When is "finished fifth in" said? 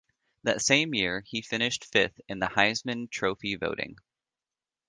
1.43-2.39